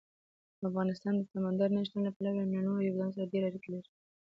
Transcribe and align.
افغانستان 0.69 1.13
د 1.17 1.21
سمندر 1.33 1.69
نه 1.75 1.81
شتون 1.87 2.01
له 2.05 2.11
پلوه 2.15 2.33
له 2.39 2.45
نورو 2.65 2.85
هېوادونو 2.85 3.13
سره 3.15 3.29
ډېرې 3.31 3.45
اړیکې 3.49 3.69
لري. 3.73 3.89